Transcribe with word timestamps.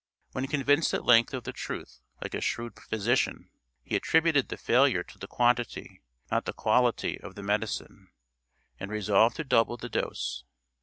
When 0.31 0.47
convinced 0.47 0.95
at 0.95 1.05
length 1.05 1.31
of 1.31 1.43
the 1.43 1.53
truth, 1.53 1.99
like 2.23 2.33
a 2.33 2.41
shrewd 2.41 2.75
physician, 2.79 3.51
he 3.83 3.95
attributed 3.95 4.49
the 4.49 4.57
failure 4.57 5.03
to 5.03 5.19
the 5.19 5.27
quantity, 5.27 6.01
not 6.31 6.45
the 6.45 6.53
quality 6.53 7.21
of 7.21 7.35
the 7.35 7.43
medicine, 7.43 8.09
and 8.79 8.89
resolved 8.89 9.35
to 9.35 9.43
double 9.43 9.77
the 9.77 9.89
dose. 9.89 10.43